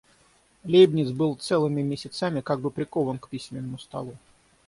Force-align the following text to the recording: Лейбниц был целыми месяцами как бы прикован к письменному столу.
Лейбниц 0.63 1.11
был 1.11 1.35
целыми 1.35 1.83
месяцами 1.83 2.41
как 2.41 2.59
бы 2.61 2.71
прикован 2.71 3.19
к 3.19 3.29
письменному 3.29 3.77
столу. 3.77 4.17